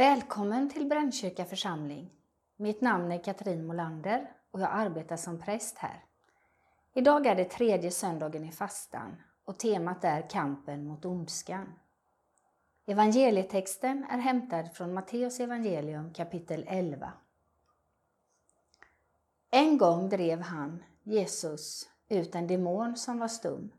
Välkommen 0.00 0.70
till 0.70 0.86
Brännkyrka 0.86 1.44
församling. 1.44 2.10
Mitt 2.56 2.80
namn 2.80 3.12
är 3.12 3.24
Katrin 3.24 3.66
Molander 3.66 4.32
och 4.50 4.60
jag 4.60 4.70
arbetar 4.72 5.16
som 5.16 5.38
präst 5.38 5.78
här. 5.78 6.04
Idag 6.94 7.26
är 7.26 7.34
det 7.34 7.44
tredje 7.44 7.90
söndagen 7.90 8.44
i 8.44 8.52
fastan 8.52 9.16
och 9.44 9.58
temat 9.58 10.04
är 10.04 10.30
kampen 10.30 10.86
mot 10.86 11.04
ondskan. 11.04 11.74
Evangelietexten 12.86 14.04
är 14.10 14.18
hämtad 14.18 14.72
från 14.74 14.94
Matteus 14.94 15.40
evangelium 15.40 16.14
kapitel 16.14 16.64
11. 16.68 17.12
En 19.50 19.78
gång 19.78 20.08
drev 20.08 20.40
han, 20.40 20.84
Jesus, 21.02 21.90
ut 22.08 22.34
en 22.34 22.46
demon 22.46 22.96
som 22.96 23.18
var 23.18 23.28
stum. 23.28 23.72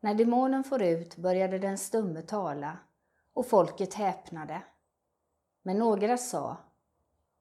När 0.00 0.14
demonen 0.14 0.64
for 0.64 0.82
ut 0.82 1.16
började 1.16 1.58
den 1.58 1.78
stumme 1.78 2.22
tala 2.22 2.78
och 3.32 3.46
folket 3.46 3.94
häpnade. 3.94 4.62
Men 5.66 5.78
några 5.78 6.16
sa, 6.16 6.56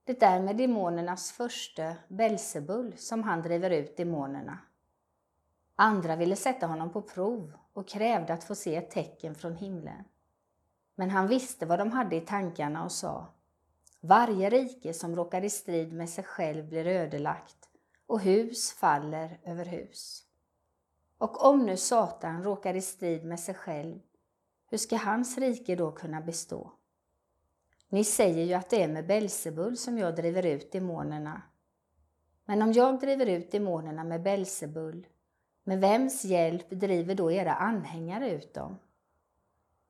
det 0.03 0.23
är 0.23 0.41
med 0.41 0.57
demonernas 0.57 1.31
första 1.31 1.95
Belsebul 2.07 2.97
som 2.97 3.23
han 3.23 3.41
driver 3.41 3.69
ut 3.69 3.97
demonerna. 3.97 4.59
Andra 5.75 6.15
ville 6.15 6.35
sätta 6.35 6.67
honom 6.67 6.89
på 6.89 7.01
prov 7.01 7.53
och 7.73 7.87
krävde 7.87 8.33
att 8.33 8.43
få 8.43 8.55
se 8.55 8.75
ett 8.75 8.91
tecken 8.91 9.35
från 9.35 9.55
himlen. 9.55 10.03
Men 10.95 11.09
han 11.09 11.27
visste 11.27 11.65
vad 11.65 11.79
de 11.79 11.91
hade 11.91 12.15
i 12.15 12.21
tankarna 12.21 12.83
och 12.83 12.91
sa, 12.91 13.27
varje 13.99 14.49
rike 14.49 14.93
som 14.93 15.15
råkar 15.15 15.43
i 15.43 15.49
strid 15.49 15.93
med 15.93 16.09
sig 16.09 16.23
själv 16.23 16.69
blir 16.69 16.87
ödelagt 16.87 17.69
och 18.07 18.21
hus 18.21 18.73
faller 18.73 19.39
över 19.43 19.65
hus. 19.65 20.23
Och 21.17 21.45
om 21.45 21.65
nu 21.65 21.77
Satan 21.77 22.43
råkar 22.43 22.73
i 22.73 22.81
strid 22.81 23.25
med 23.25 23.39
sig 23.39 23.55
själv, 23.55 23.99
hur 24.67 24.77
ska 24.77 24.97
hans 24.97 25.37
rike 25.37 25.75
då 25.75 25.91
kunna 25.91 26.21
bestå? 26.21 26.71
Ni 27.95 28.03
säger 28.03 28.45
ju 28.45 28.53
att 28.53 28.69
det 28.69 28.83
är 28.83 28.87
med 28.87 29.07
Belsebul 29.07 29.77
som 29.77 29.97
jag 29.97 30.15
driver 30.15 30.45
ut 30.45 30.71
demonerna. 30.71 31.41
Men 32.45 32.61
om 32.61 32.71
jag 32.71 32.99
driver 32.99 33.25
ut 33.25 33.51
demonerna 33.51 34.03
med 34.03 34.21
Belsebul, 34.21 35.07
med 35.63 35.81
vems 35.81 36.25
hjälp 36.25 36.69
driver 36.69 37.15
då 37.15 37.31
era 37.31 37.53
anhängare 37.53 38.31
ut 38.31 38.53
dem? 38.53 38.77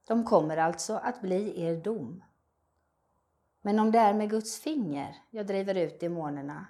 De 0.08 0.24
kommer 0.24 0.58
alltså 0.58 0.94
att 0.94 1.22
bli 1.22 1.62
er 1.64 1.76
dom. 1.76 2.24
Men 3.62 3.80
om 3.80 3.92
det 3.92 4.00
är 4.00 4.14
med 4.14 4.30
Guds 4.30 4.60
finger 4.60 5.16
jag 5.30 5.48
driver 5.48 5.76
ut 5.76 6.00
demonerna, 6.00 6.66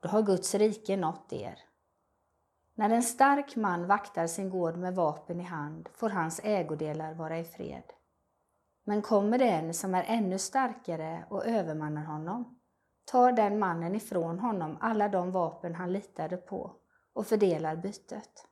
då 0.00 0.08
har 0.08 0.22
Guds 0.22 0.54
rike 0.54 0.96
nått 0.96 1.32
er. 1.32 1.58
När 2.74 2.90
en 2.90 3.02
stark 3.02 3.56
man 3.56 3.86
vaktar 3.86 4.26
sin 4.26 4.50
gård 4.50 4.76
med 4.76 4.94
vapen 4.94 5.40
i 5.40 5.44
hand 5.44 5.88
får 5.92 6.10
hans 6.10 6.40
ägodelar 6.44 7.14
vara 7.14 7.38
i 7.38 7.44
fred. 7.44 7.82
Men 8.84 9.02
kommer 9.02 9.38
det 9.38 9.48
en 9.48 9.74
som 9.74 9.94
är 9.94 10.04
ännu 10.06 10.38
starkare 10.38 11.24
och 11.28 11.46
övermannar 11.46 12.04
honom, 12.04 12.58
tar 13.04 13.32
den 13.32 13.58
mannen 13.58 13.94
ifrån 13.94 14.38
honom 14.38 14.78
alla 14.80 15.08
de 15.08 15.32
vapen 15.32 15.74
han 15.74 15.92
litade 15.92 16.36
på 16.36 16.72
och 17.12 17.26
fördelar 17.26 17.76
bytet. 17.76 18.46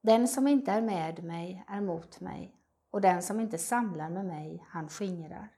Den 0.00 0.28
som 0.28 0.48
inte 0.48 0.72
är 0.72 0.82
med 0.82 1.24
mig 1.24 1.64
är 1.68 1.80
mot 1.80 2.20
mig 2.20 2.56
och 2.90 3.00
den 3.00 3.22
som 3.22 3.40
inte 3.40 3.58
samlar 3.58 4.10
med 4.10 4.24
mig, 4.24 4.66
han 4.68 4.88
skingrar. 4.88 5.48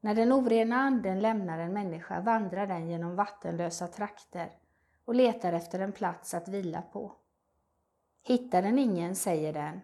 När 0.00 0.14
den 0.14 0.32
orena 0.32 0.76
anden 0.76 1.20
lämnar 1.20 1.58
en 1.58 1.72
människa 1.72 2.20
vandrar 2.20 2.66
den 2.66 2.88
genom 2.88 3.16
vattenlösa 3.16 3.88
trakter 3.88 4.50
och 5.04 5.14
letar 5.14 5.52
efter 5.52 5.80
en 5.80 5.92
plats 5.92 6.34
att 6.34 6.48
vila 6.48 6.82
på. 6.82 7.12
Hittar 8.22 8.62
den 8.62 8.78
ingen, 8.78 9.16
säger 9.16 9.52
den, 9.52 9.80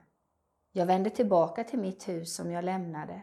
jag 0.73 0.87
vänder 0.87 1.11
tillbaka 1.11 1.65
till 1.65 1.79
mitt 1.79 2.09
hus 2.09 2.35
som 2.35 2.51
jag 2.51 2.65
lämnade. 2.65 3.23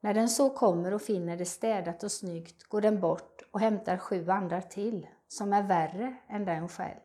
När 0.00 0.14
den 0.14 0.28
så 0.28 0.50
kommer 0.50 0.94
och 0.94 1.02
finner 1.02 1.36
det 1.36 1.44
städat 1.44 2.02
och 2.02 2.12
snyggt 2.12 2.64
går 2.64 2.80
den 2.80 3.00
bort 3.00 3.42
och 3.50 3.60
hämtar 3.60 3.96
sju 3.96 4.30
andra 4.30 4.62
till, 4.62 5.06
som 5.28 5.52
är 5.52 5.62
värre 5.62 6.16
än 6.28 6.44
den 6.44 6.68
själv. 6.68 7.00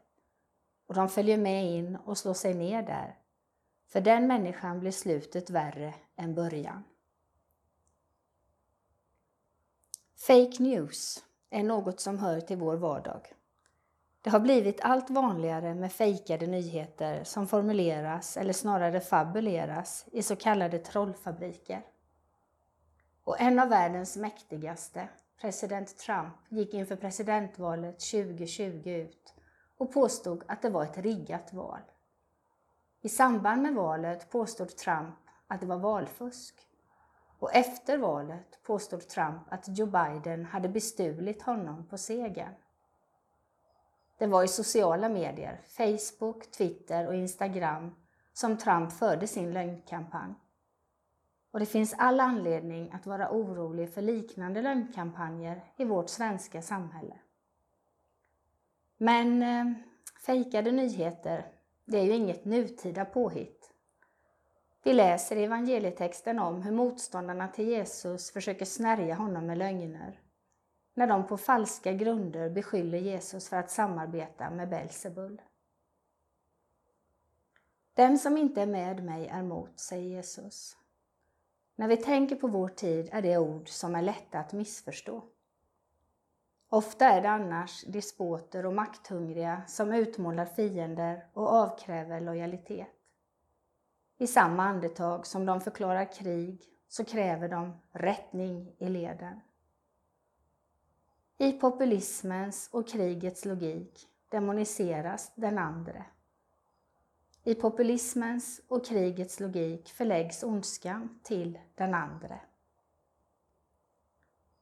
Och 0.87 0.95
de 0.95 1.09
följer 1.09 1.37
med 1.37 1.65
in 1.65 1.95
och 1.95 2.17
slår 2.17 2.33
sig 2.33 2.53
ner 2.53 2.83
där. 2.83 3.17
För 3.87 4.01
den 4.01 4.27
människan 4.27 4.79
blir 4.79 4.91
slutet 4.91 5.49
värre 5.49 5.93
än 6.15 6.35
början. 6.35 6.83
Fake 10.27 10.63
news 10.63 11.23
är 11.49 11.63
något 11.63 11.99
som 11.99 12.19
hör 12.19 12.41
till 12.41 12.57
vår 12.57 12.75
vardag. 12.75 13.33
Det 14.27 14.31
har 14.31 14.39
blivit 14.39 14.81
allt 14.81 15.09
vanligare 15.09 15.75
med 15.75 15.91
fejkade 15.91 16.47
nyheter 16.47 17.23
som 17.23 17.47
formuleras 17.47 18.37
eller 18.37 18.53
snarare 18.53 18.99
fabuleras 18.99 20.05
i 20.11 20.21
så 20.21 20.35
kallade 20.35 20.79
trollfabriker. 20.79 21.81
Och 23.23 23.41
en 23.41 23.59
av 23.59 23.69
världens 23.69 24.17
mäktigaste, 24.17 25.09
president 25.41 25.97
Trump, 25.97 26.33
gick 26.49 26.73
inför 26.73 26.95
presidentvalet 26.95 27.99
2020 27.99 28.89
ut 28.89 29.33
och 29.77 29.93
påstod 29.93 30.43
att 30.47 30.61
det 30.61 30.69
var 30.69 30.83
ett 30.83 30.97
riggat 30.97 31.53
val. 31.53 31.81
I 33.01 33.09
samband 33.09 33.61
med 33.61 33.73
valet 33.73 34.29
påstod 34.31 34.75
Trump 34.75 35.15
att 35.47 35.61
det 35.61 35.67
var 35.67 35.77
valfusk. 35.77 36.55
Och 37.39 37.55
efter 37.55 37.97
valet 37.97 38.63
påstod 38.63 39.07
Trump 39.07 39.41
att 39.49 39.77
Joe 39.77 39.87
Biden 39.87 40.45
hade 40.45 40.69
bestulit 40.69 41.41
honom 41.41 41.87
på 41.89 41.97
segern. 41.97 42.53
Det 44.17 44.27
var 44.27 44.43
i 44.43 44.47
sociala 44.47 45.09
medier, 45.09 45.61
Facebook, 45.65 46.51
Twitter 46.51 47.07
och 47.07 47.15
Instagram, 47.15 47.95
som 48.33 48.57
Trump 48.57 48.91
förde 48.91 49.27
sin 49.27 49.53
lögnkampanj. 49.53 50.33
Och 51.51 51.59
det 51.59 51.65
finns 51.65 51.95
all 51.97 52.19
anledning 52.19 52.91
att 52.91 53.05
vara 53.05 53.31
orolig 53.31 53.93
för 53.93 54.01
liknande 54.01 54.61
lögnkampanjer 54.61 55.63
i 55.77 55.85
vårt 55.85 56.09
svenska 56.09 56.61
samhälle. 56.61 57.15
Men 58.97 59.43
eh, 59.43 59.73
fejkade 60.25 60.71
nyheter, 60.71 61.51
det 61.85 61.97
är 61.97 62.03
ju 62.03 62.13
inget 62.13 62.45
nutida 62.45 63.05
påhitt. 63.05 63.73
Vi 64.83 64.93
läser 64.93 65.35
i 65.35 65.43
evangelietexten 65.43 66.39
om 66.39 66.61
hur 66.61 66.71
motståndarna 66.71 67.47
till 67.47 67.67
Jesus 67.67 68.31
försöker 68.31 68.65
snärja 68.65 69.15
honom 69.15 69.45
med 69.45 69.57
lögner 69.57 70.19
när 70.97 71.07
de 71.07 71.27
på 71.27 71.37
falska 71.37 71.93
grunder 71.93 72.49
beskyller 72.49 72.97
Jesus 72.97 73.49
för 73.49 73.57
att 73.57 73.71
samarbeta 73.71 74.49
med 74.49 74.69
Belsebul. 74.69 75.41
Den 77.93 78.19
som 78.19 78.37
inte 78.37 78.61
är 78.61 78.65
med 78.65 79.03
mig 79.03 79.27
är 79.27 79.43
mot, 79.43 79.79
säger 79.79 80.09
Jesus. 80.09 80.77
När 81.75 81.87
vi 81.87 81.97
tänker 81.97 82.35
på 82.35 82.47
vår 82.47 82.67
tid 82.67 83.09
är 83.11 83.21
det 83.21 83.37
ord 83.37 83.69
som 83.69 83.95
är 83.95 84.01
lätta 84.01 84.39
att 84.39 84.53
missförstå. 84.53 85.23
Ofta 86.69 87.05
är 87.05 87.21
det 87.21 87.29
annars 87.29 87.83
despoter 87.83 88.65
och 88.65 88.73
makthungriga 88.73 89.61
som 89.67 89.93
utmålar 89.93 90.45
fiender 90.45 91.25
och 91.33 91.47
avkräver 91.47 92.21
lojalitet. 92.21 92.87
I 94.17 94.27
samma 94.27 94.63
andetag 94.63 95.27
som 95.27 95.45
de 95.45 95.61
förklarar 95.61 96.13
krig 96.13 96.61
så 96.87 97.05
kräver 97.05 97.49
de 97.49 97.73
rättning 97.91 98.75
i 98.77 98.89
leden. 98.89 99.39
I 101.39 101.51
populismens 101.51 102.69
och 102.71 102.87
krigets 102.87 103.45
logik 103.45 104.07
demoniseras 104.29 105.31
den 105.35 105.57
andre. 105.57 106.05
I 107.43 107.55
populismens 107.55 108.61
och 108.67 108.85
krigets 108.85 109.39
logik 109.39 109.89
förläggs 109.89 110.43
ondskan 110.43 111.19
till 111.23 111.59
den 111.75 111.93
andre. 111.93 112.41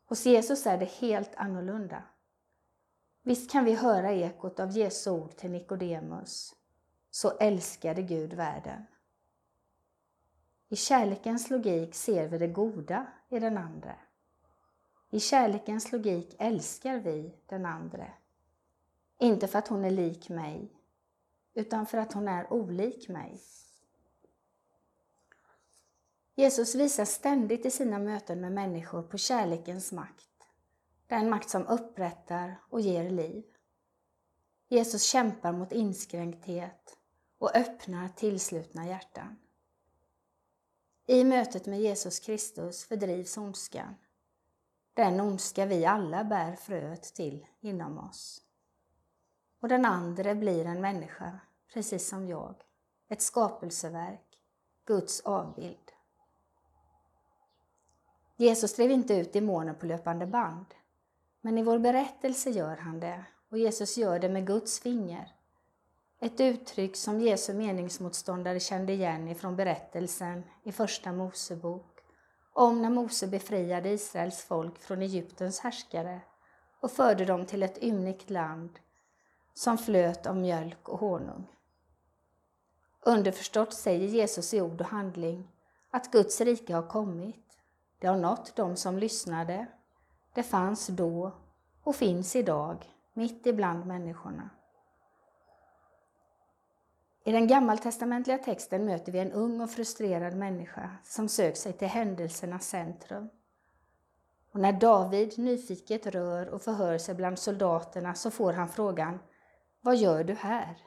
Hos 0.05 0.25
Jesus 0.25 0.65
är 0.65 0.77
det 0.77 0.91
helt 0.91 1.35
annorlunda. 1.35 2.03
Visst 3.23 3.51
kan 3.51 3.65
vi 3.65 3.75
höra 3.75 4.11
ekot 4.11 4.59
av 4.59 4.71
Jesu 4.71 5.09
ord 5.09 5.35
till 5.35 5.51
Nikodemus. 5.51 6.55
Så 7.11 7.37
älskade 7.37 8.01
Gud 8.01 8.33
världen. 8.33 8.85
I 10.69 10.75
kärlekens 10.75 11.49
logik 11.49 11.95
ser 11.95 12.27
vi 12.27 12.37
det 12.37 12.47
goda 12.47 13.07
i 13.29 13.39
den 13.39 13.57
andre. 13.57 13.95
I 15.15 15.19
kärlekens 15.19 15.91
logik 15.91 16.35
älskar 16.39 16.99
vi 16.99 17.35
den 17.45 17.65
andre 17.65 18.13
Inte 19.19 19.47
för 19.47 19.59
att 19.59 19.67
hon 19.67 19.85
är 19.85 19.91
lik 19.91 20.29
mig, 20.29 20.71
utan 21.53 21.85
för 21.85 21.97
att 21.97 22.13
hon 22.13 22.27
är 22.27 22.53
olik 22.53 23.09
mig. 23.09 23.41
Jesus 26.35 26.75
visar 26.75 27.05
ständigt 27.05 27.65
i 27.65 27.71
sina 27.71 27.99
möten 27.99 28.41
med 28.41 28.51
människor 28.51 29.03
på 29.03 29.17
kärlekens 29.17 29.91
makt. 29.91 30.29
Den 31.07 31.29
makt 31.29 31.49
som 31.49 31.67
upprättar 31.67 32.55
och 32.69 32.81
ger 32.81 33.09
liv. 33.09 33.43
Jesus 34.67 35.03
kämpar 35.03 35.51
mot 35.51 35.71
inskränkthet 35.71 36.97
och 37.37 37.55
öppnar 37.55 38.09
tillslutna 38.09 38.87
hjärtan. 38.87 39.35
I 41.05 41.23
mötet 41.23 41.65
med 41.65 41.81
Jesus 41.81 42.19
Kristus 42.19 42.85
fördrivs 42.85 43.37
ondskan. 43.37 43.95
Den 44.95 45.19
ondska 45.19 45.65
vi 45.65 45.85
alla 45.85 46.23
bär 46.23 46.55
fröet 46.55 47.03
till 47.03 47.47
inom 47.61 47.97
oss. 47.97 48.41
Och 49.59 49.67
den 49.67 49.85
andra 49.85 50.35
blir 50.35 50.65
en 50.65 50.81
människa, 50.81 51.39
precis 51.73 52.09
som 52.09 52.27
jag. 52.27 52.55
Ett 53.07 53.21
skapelseverk, 53.21 54.39
Guds 54.85 55.21
avbild. 55.21 55.91
Jesus 58.35 58.75
drev 58.75 58.91
inte 58.91 59.13
ut 59.13 59.33
demoner 59.33 59.73
på 59.73 59.85
löpande 59.85 60.25
band. 60.25 60.65
Men 61.41 61.57
i 61.57 61.63
vår 61.63 61.79
berättelse 61.79 62.49
gör 62.49 62.77
han 62.77 62.99
det 62.99 63.25
och 63.49 63.57
Jesus 63.57 63.97
gör 63.97 64.19
det 64.19 64.29
med 64.29 64.47
Guds 64.47 64.79
finger. 64.79 65.35
Ett 66.19 66.39
uttryck 66.39 66.95
som 66.95 67.21
Jesu 67.21 67.53
meningsmotståndare 67.53 68.59
kände 68.59 68.93
igen 68.93 69.27
ifrån 69.27 69.55
berättelsen 69.55 70.43
i 70.63 70.71
Första 70.71 71.11
Mosebok 71.11 71.94
om 72.57 72.81
när 72.81 72.89
Mose 72.89 73.27
befriade 73.27 73.89
Israels 73.89 74.43
folk 74.43 74.79
från 74.79 75.01
Egyptens 75.01 75.59
härskare 75.59 76.21
och 76.79 76.91
förde 76.91 77.25
dem 77.25 77.45
till 77.45 77.63
ett 77.63 77.83
ymnigt 77.83 78.29
land 78.29 78.79
som 79.53 79.77
flöt 79.77 80.25
av 80.25 80.37
mjölk 80.37 80.89
och 80.89 80.99
honung. 80.99 81.47
Underförstått 83.01 83.73
säger 83.73 84.07
Jesus 84.07 84.53
i 84.53 84.61
ord 84.61 84.81
och 84.81 84.87
handling 84.87 85.47
att 85.91 86.11
Guds 86.11 86.41
rike 86.41 86.73
har 86.73 86.87
kommit. 86.87 87.57
Det 87.99 88.07
har 88.07 88.17
nått 88.17 88.55
dem 88.55 88.75
som 88.75 88.97
lyssnade. 88.97 89.67
Det 90.33 90.43
fanns 90.43 90.87
då 90.87 91.31
och 91.83 91.95
finns 91.95 92.35
idag 92.35 92.93
mitt 93.13 93.45
ibland 93.45 93.85
människorna. 93.85 94.49
I 97.27 97.31
den 97.31 97.47
gammaltestamentliga 97.47 98.37
texten 98.37 98.85
möter 98.85 99.11
vi 99.11 99.19
en 99.19 99.31
ung 99.31 99.61
och 99.61 99.71
frustrerad 99.71 100.35
människa 100.35 100.97
som 101.03 101.29
söker 101.29 101.57
sig 101.57 101.73
till 101.73 101.87
händelsernas 101.87 102.67
centrum. 102.67 103.29
Och 104.51 104.59
när 104.59 104.73
David 104.73 105.39
nyfiket 105.39 106.05
rör 106.05 106.47
och 106.47 106.61
förhör 106.61 106.97
sig 106.97 107.15
bland 107.15 107.39
soldaterna 107.39 108.15
så 108.15 108.31
får 108.31 108.53
han 108.53 108.69
frågan 108.69 109.19
Vad 109.81 109.97
gör 109.97 110.23
du 110.23 110.33
här? 110.33 110.77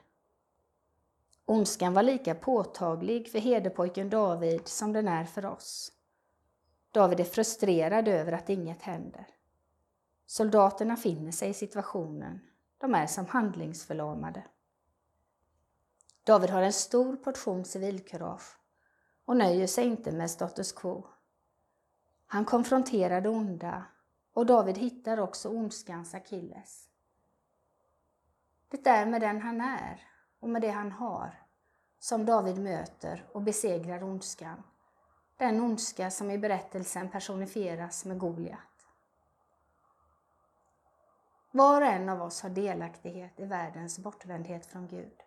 Ondskan 1.44 1.94
var 1.94 2.02
lika 2.02 2.34
påtaglig 2.34 3.32
för 3.32 3.38
hederpojken 3.38 4.10
David 4.10 4.68
som 4.68 4.92
den 4.92 5.08
är 5.08 5.24
för 5.24 5.46
oss. 5.46 5.92
David 6.92 7.20
är 7.20 7.24
frustrerad 7.24 8.08
över 8.08 8.32
att 8.32 8.50
inget 8.50 8.82
händer. 8.82 9.26
Soldaterna 10.26 10.96
finner 10.96 11.32
sig 11.32 11.50
i 11.50 11.54
situationen. 11.54 12.40
De 12.78 12.94
är 12.94 13.06
som 13.06 13.26
handlingsförlamade. 13.26 14.44
David 16.28 16.50
har 16.50 16.62
en 16.62 16.72
stor 16.72 17.16
portion 17.16 17.64
civilkurage 17.64 18.56
och 19.24 19.36
nöjer 19.36 19.66
sig 19.66 19.84
inte 19.84 20.12
med 20.12 20.30
status 20.30 20.72
quo. 20.72 21.06
Han 22.26 22.44
konfronterar 22.44 23.20
det 23.20 23.28
onda 23.28 23.84
och 24.32 24.46
David 24.46 24.78
hittar 24.78 25.20
också 25.20 25.48
ondskans 25.48 26.14
akilles. 26.14 26.88
Det 28.68 28.86
är 28.86 29.06
med 29.06 29.20
den 29.20 29.40
han 29.40 29.60
är 29.60 30.08
och 30.40 30.48
med 30.48 30.62
det 30.62 30.70
han 30.70 30.92
har 30.92 31.42
som 31.98 32.26
David 32.26 32.58
möter 32.58 33.28
och 33.32 33.42
besegrar 33.42 34.04
ondskan. 34.04 34.62
Den 35.36 35.60
ondska 35.60 36.10
som 36.10 36.30
i 36.30 36.38
berättelsen 36.38 37.10
personifieras 37.10 38.04
med 38.04 38.18
Goliat. 38.18 38.86
Var 41.50 41.80
och 41.80 41.86
en 41.86 42.08
av 42.08 42.22
oss 42.22 42.42
har 42.42 42.50
delaktighet 42.50 43.40
i 43.40 43.44
världens 43.44 43.98
bortvändhet 43.98 44.66
från 44.66 44.88
Gud. 44.88 45.22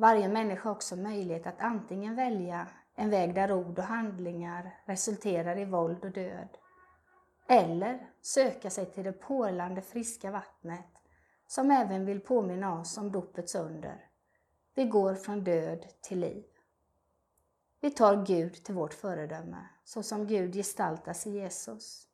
Varje 0.00 0.28
människa 0.28 0.68
har 0.68 0.76
också 0.76 0.96
möjlighet 0.96 1.46
att 1.46 1.60
antingen 1.60 2.16
välja 2.16 2.66
en 2.94 3.10
väg 3.10 3.34
där 3.34 3.52
ord 3.52 3.78
och 3.78 3.84
handlingar 3.84 4.80
resulterar 4.84 5.58
i 5.58 5.64
våld 5.64 6.04
och 6.04 6.10
död, 6.10 6.48
eller 7.48 8.10
söka 8.20 8.70
sig 8.70 8.86
till 8.86 9.04
det 9.04 9.12
porlande 9.12 9.82
friska 9.82 10.30
vattnet 10.30 10.86
som 11.46 11.70
även 11.70 12.06
vill 12.06 12.20
påminna 12.20 12.80
oss 12.80 12.98
om 12.98 13.12
dopets 13.12 13.54
under. 13.54 14.08
Vi 14.74 14.84
går 14.84 15.14
från 15.14 15.44
död 15.44 15.86
till 16.00 16.20
liv. 16.20 16.44
Vi 17.80 17.90
tar 17.90 18.26
Gud 18.26 18.64
till 18.64 18.74
vårt 18.74 18.94
föredöme, 18.94 19.66
så 19.84 20.02
som 20.02 20.26
Gud 20.26 20.54
gestaltas 20.54 21.26
i 21.26 21.30
Jesus. 21.30 22.08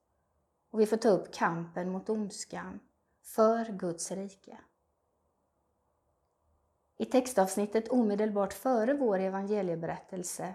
Och 0.70 0.80
vi 0.80 0.86
får 0.86 0.96
ta 0.96 1.08
upp 1.08 1.34
kampen 1.34 1.90
mot 1.90 2.08
ondskan 2.08 2.80
för 3.22 3.64
Guds 3.64 4.10
rike. 4.10 4.58
I 6.96 7.04
textavsnittet 7.04 7.88
omedelbart 7.88 8.52
före 8.52 8.94
vår 8.94 9.18
evangelieberättelse 9.18 10.54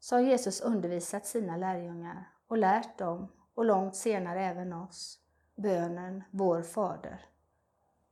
så 0.00 0.16
har 0.16 0.20
Jesus 0.20 0.60
undervisat 0.60 1.26
sina 1.26 1.56
lärjungar 1.56 2.30
och 2.46 2.58
lärt 2.58 2.98
dem, 2.98 3.28
och 3.54 3.64
långt 3.64 3.96
senare 3.96 4.44
även 4.44 4.72
oss, 4.72 5.18
bönen 5.54 6.22
Vår 6.30 6.62
Fader. 6.62 7.26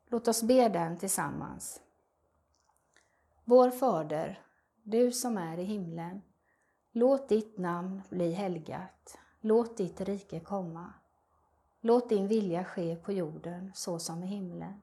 Låt 0.06 0.28
oss 0.28 0.42
be 0.42 0.68
den 0.68 0.96
tillsammans. 0.96 1.80
Vår 3.44 3.70
Fader, 3.70 4.40
du 4.82 5.12
som 5.12 5.38
är 5.38 5.58
i 5.58 5.64
himlen. 5.64 6.22
Låt 6.92 7.28
ditt 7.28 7.58
namn 7.58 8.02
bli 8.08 8.32
helgat. 8.32 9.18
Låt 9.40 9.76
ditt 9.76 10.00
rike 10.00 10.40
komma. 10.40 10.92
Låt 11.80 12.08
din 12.08 12.28
vilja 12.28 12.64
ske 12.64 12.96
på 12.96 13.12
jorden 13.12 13.72
så 13.74 13.98
som 13.98 14.22
i 14.22 14.26
himlen. 14.26 14.82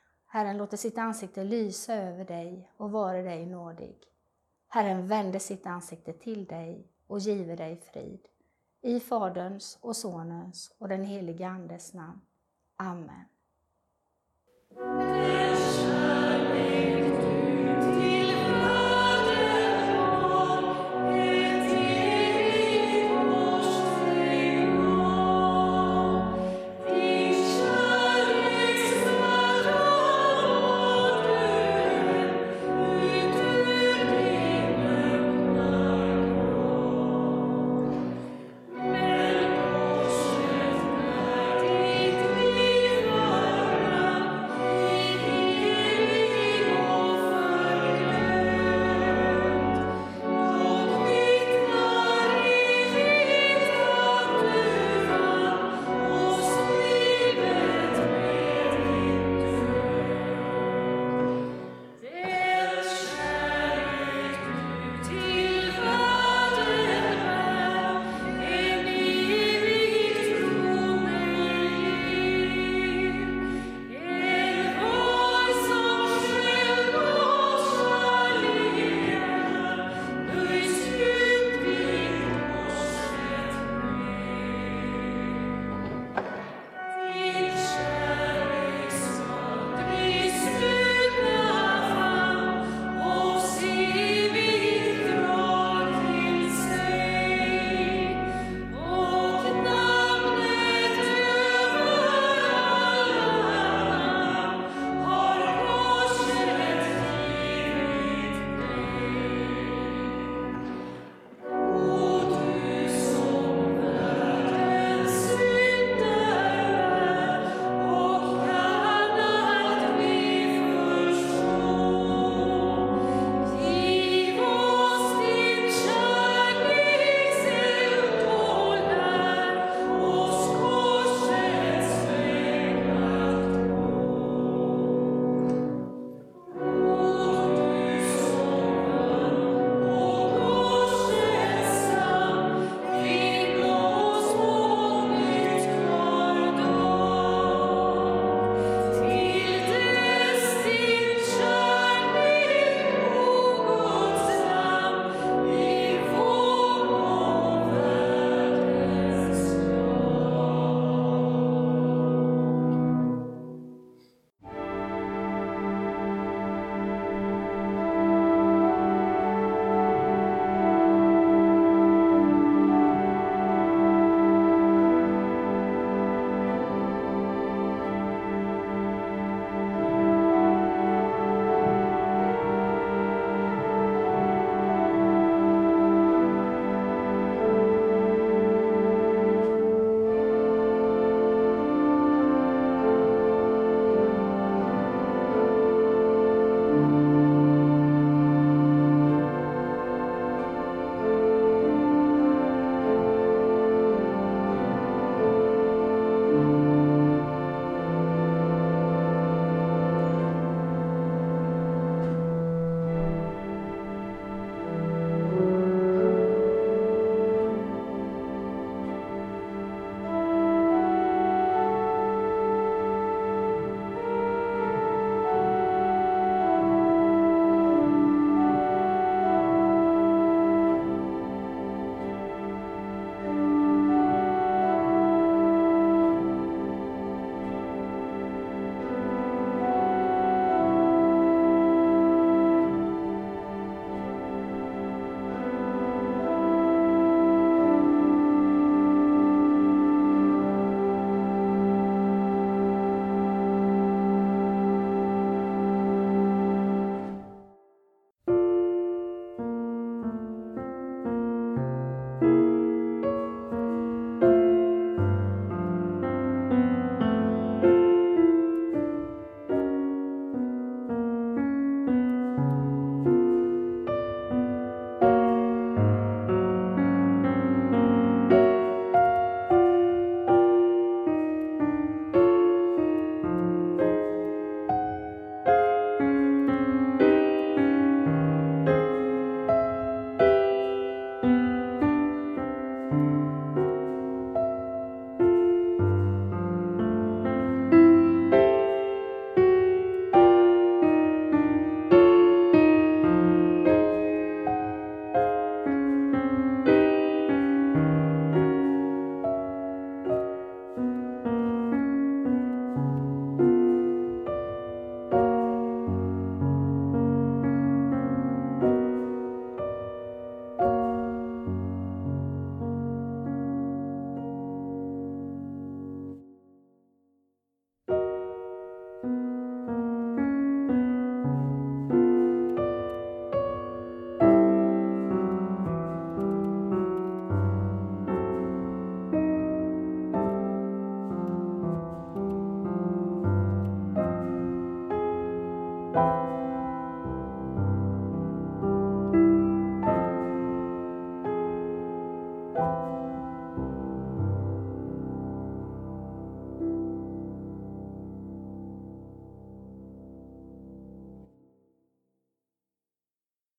Herren 0.33 0.57
låter 0.57 0.77
sitt 0.77 0.97
ansikte 0.97 1.43
lysa 1.43 1.93
över 1.93 2.25
dig 2.25 2.71
och 2.77 2.91
vara 2.91 3.21
dig 3.21 3.45
nådig. 3.45 3.97
Herren 4.67 5.07
vände 5.07 5.39
sitt 5.39 5.65
ansikte 5.65 6.13
till 6.13 6.45
dig 6.45 6.87
och 7.07 7.19
give 7.19 7.55
dig 7.55 7.77
frid. 7.77 8.27
I 8.81 8.99
Faderns 8.99 9.79
och 9.81 9.95
Sonens 9.95 10.75
och 10.77 10.89
den 10.89 11.03
helige 11.03 11.47
Andes 11.47 11.93
namn. 11.93 12.21
Amen. 12.75 13.25